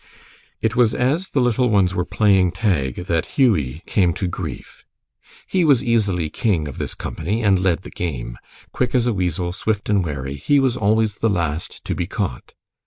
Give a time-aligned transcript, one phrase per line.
[0.63, 4.83] It was as the little ones were playing tag that Hughie came to grief.
[5.45, 8.39] He was easily king of his company and led the game.
[8.71, 12.53] Quick as a weasel, swift and wary, he was always the last to be caught.